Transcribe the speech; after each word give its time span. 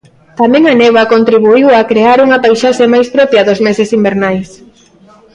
Tamén 0.39 0.63
a 0.71 0.73
néboa 0.81 1.09
contribuíu 1.13 1.67
a 1.79 1.87
crear 1.91 2.17
unha 2.25 2.41
paisaxe 2.43 2.85
máis 2.93 3.07
propia 3.15 3.45
dos 3.47 3.59
meses 3.67 3.89
invernais. 3.97 4.49